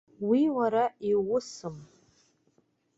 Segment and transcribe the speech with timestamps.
[0.27, 1.75] Уи уара иуусым.